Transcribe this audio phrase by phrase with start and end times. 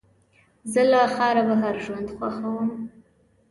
[0.71, 2.69] زه له ښاره بهر ژوند خوښوم.